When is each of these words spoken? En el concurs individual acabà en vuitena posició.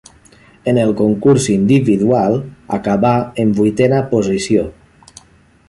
En 0.71 0.77
el 0.83 0.93
concurs 1.01 1.49
individual 1.55 2.39
acabà 2.79 3.13
en 3.45 3.53
vuitena 3.61 4.01
posició. 4.15 4.65